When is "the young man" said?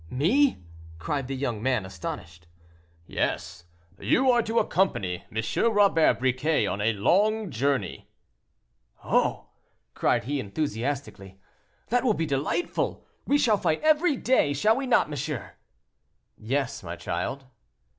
1.27-1.85